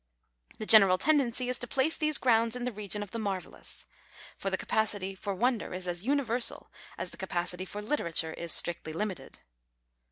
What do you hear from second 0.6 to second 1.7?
general tendency is to